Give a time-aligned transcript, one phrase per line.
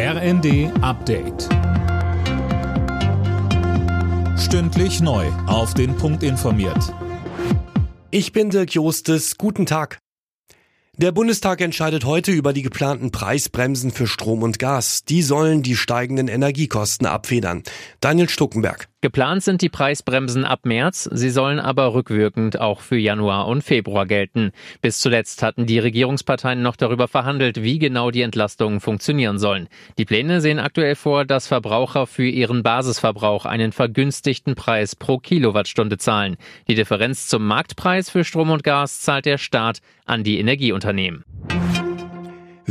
[0.00, 1.48] RND Update.
[4.38, 5.26] Stündlich neu.
[5.48, 6.94] Auf den Punkt informiert.
[8.12, 9.38] Ich bin Dirk Jostes.
[9.38, 9.98] Guten Tag.
[10.96, 15.04] Der Bundestag entscheidet heute über die geplanten Preisbremsen für Strom und Gas.
[15.04, 17.64] Die sollen die steigenden Energiekosten abfedern.
[18.00, 18.88] Daniel Stuckenberg.
[19.00, 24.06] Geplant sind die Preisbremsen ab März, sie sollen aber rückwirkend auch für Januar und Februar
[24.06, 24.50] gelten.
[24.82, 29.68] Bis zuletzt hatten die Regierungsparteien noch darüber verhandelt, wie genau die Entlastungen funktionieren sollen.
[29.98, 35.98] Die Pläne sehen aktuell vor, dass Verbraucher für ihren Basisverbrauch einen vergünstigten Preis pro Kilowattstunde
[35.98, 36.36] zahlen.
[36.66, 41.24] Die Differenz zum Marktpreis für Strom und Gas zahlt der Staat an die Energieunternehmen.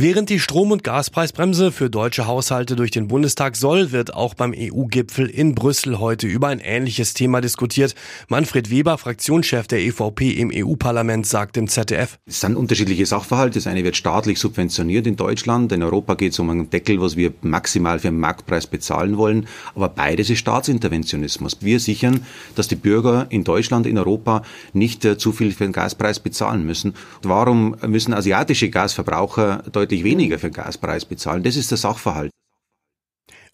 [0.00, 4.54] Während die Strom- und Gaspreisbremse für deutsche Haushalte durch den Bundestag soll, wird auch beim
[4.56, 7.96] EU-Gipfel in Brüssel heute über ein ähnliches Thema diskutiert.
[8.28, 12.16] Manfred Weber, Fraktionschef der EVP im EU-Parlament, sagt im ZDF.
[12.26, 13.58] Es sind unterschiedliche Sachverhalte.
[13.58, 15.72] Das eine wird staatlich subventioniert in Deutschland.
[15.72, 19.48] In Europa geht es um einen Deckel, was wir maximal für den Marktpreis bezahlen wollen.
[19.74, 21.56] Aber beides ist Staatsinterventionismus.
[21.58, 22.24] Wir sichern,
[22.54, 26.64] dass die Bürger in Deutschland, in Europa nicht äh, zu viel für den Gaspreis bezahlen
[26.64, 26.94] müssen.
[27.24, 31.42] Warum müssen asiatische Gasverbraucher deutlich deutlich weniger für Gaspreis bezahlen.
[31.42, 32.30] Das ist der Sachverhalt.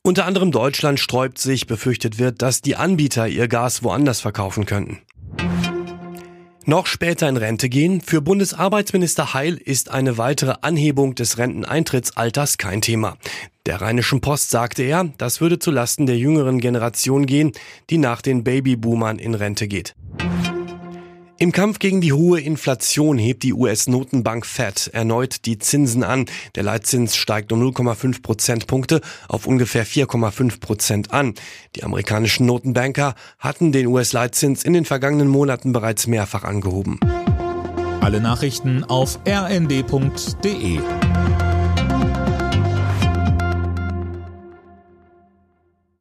[0.02, 4.98] Unter anderem Deutschland sträubt sich, befürchtet wird, dass die Anbieter ihr Gas woanders verkaufen könnten.
[6.66, 8.00] Noch später in Rente gehen.
[8.00, 13.16] Für Bundesarbeitsminister Heil ist eine weitere Anhebung des Renteneintrittsalters kein Thema.
[13.66, 17.52] Der Rheinischen Post sagte er, das würde zulasten der jüngeren Generation gehen,
[17.90, 19.94] die nach den Babyboomern in Rente geht.
[21.36, 26.26] Im Kampf gegen die hohe Inflation hebt die US-Notenbank Fed erneut die Zinsen an.
[26.54, 31.34] Der Leitzins steigt um 0,5 Prozentpunkte auf ungefähr 4,5 Prozent an.
[31.74, 37.00] Die amerikanischen Notenbanker hatten den US-Leitzins in den vergangenen Monaten bereits mehrfach angehoben.
[38.00, 40.78] Alle Nachrichten auf rnd.de